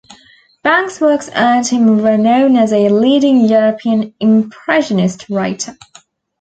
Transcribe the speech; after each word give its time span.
Bang's 0.63 0.99
works 0.99 1.29
earned 1.35 1.67
him 1.67 2.01
renown 2.01 2.55
as 2.55 2.73
a 2.73 2.89
leading 2.89 3.41
European 3.41 4.15
impressionist 4.19 5.29
writer. 5.29 5.77